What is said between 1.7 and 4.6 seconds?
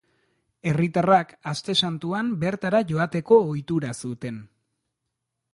Santuan bertara joateko ohitura zuten.